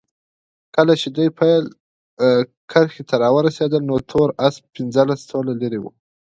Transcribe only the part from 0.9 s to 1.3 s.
چې دوی